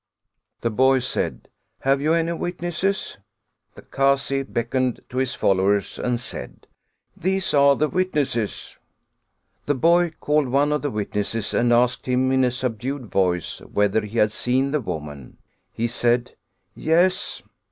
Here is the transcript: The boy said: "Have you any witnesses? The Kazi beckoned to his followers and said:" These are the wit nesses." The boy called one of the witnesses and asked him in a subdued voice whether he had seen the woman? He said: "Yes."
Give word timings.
The 0.61 0.71
boy 0.71 0.97
said: 0.97 1.47
"Have 1.81 2.01
you 2.01 2.13
any 2.13 2.31
witnesses? 2.33 3.19
The 3.75 3.83
Kazi 3.83 4.41
beckoned 4.41 5.01
to 5.09 5.17
his 5.17 5.35
followers 5.35 5.99
and 5.99 6.19
said:" 6.19 6.65
These 7.15 7.53
are 7.53 7.75
the 7.75 7.87
wit 7.87 8.15
nesses." 8.15 8.77
The 9.67 9.75
boy 9.75 10.09
called 10.19 10.47
one 10.47 10.71
of 10.71 10.81
the 10.81 10.89
witnesses 10.89 11.53
and 11.53 11.71
asked 11.71 12.07
him 12.07 12.31
in 12.31 12.43
a 12.43 12.49
subdued 12.49 13.11
voice 13.11 13.59
whether 13.59 14.01
he 14.03 14.17
had 14.17 14.31
seen 14.31 14.71
the 14.71 14.81
woman? 14.81 15.37
He 15.71 15.87
said: 15.87 16.33
"Yes." 16.73 17.43